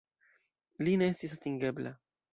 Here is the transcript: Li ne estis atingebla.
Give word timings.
Li 0.87 0.97
ne 1.03 1.11
estis 1.15 1.37
atingebla. 1.39 1.93